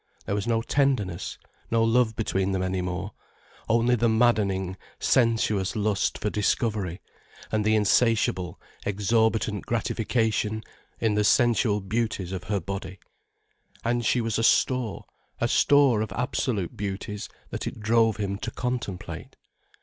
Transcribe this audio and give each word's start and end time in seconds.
There 0.25 0.33
was 0.33 0.47
no 0.47 0.63
tenderness, 0.63 1.37
no 1.69 1.83
love 1.83 2.15
between 2.15 2.53
them 2.53 2.63
any 2.63 2.81
more, 2.81 3.11
only 3.69 3.93
the 3.93 4.09
maddening, 4.09 4.75
sensuous 4.99 5.75
lust 5.75 6.17
for 6.17 6.31
discovery 6.31 7.01
and 7.51 7.63
the 7.63 7.75
insatiable, 7.75 8.59
exorbitant 8.83 9.67
gratification 9.67 10.63
in 10.99 11.13
the 11.13 11.23
sensual 11.23 11.81
beauties 11.81 12.31
of 12.31 12.45
her 12.45 12.59
body. 12.59 12.97
And 13.83 14.03
she 14.03 14.21
was 14.21 14.39
a 14.39 14.43
store, 14.43 15.05
a 15.39 15.47
store 15.47 16.01
of 16.01 16.11
absolute 16.13 16.75
beauties 16.75 17.29
that 17.51 17.67
it 17.67 17.79
drove 17.79 18.17
him 18.17 18.39
to 18.39 18.49
contemplate. 18.49 19.35